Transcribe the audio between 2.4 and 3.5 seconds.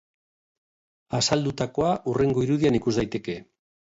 irudian ikusi daiteke.